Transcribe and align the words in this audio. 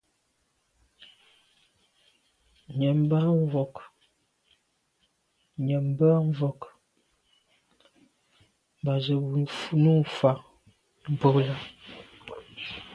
Nyəèm 5.65 5.89
bə́ 5.99 6.13
â 6.17 6.19
mvɔ̂k 6.27 6.61
mbàp 8.81 8.97
zə̄ 9.05 9.19
bú 9.27 9.35
nǔ 9.81 9.91
fá 10.17 10.31
mbrʉ́ 11.11 11.35
lɑ́. 11.47 11.59